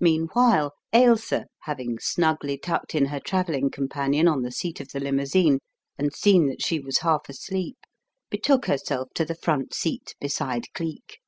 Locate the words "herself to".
8.64-9.26